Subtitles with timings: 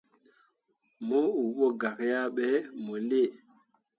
[1.07, 2.47] Mo uu ɓo gak yah ɓe
[2.83, 3.29] mo lii.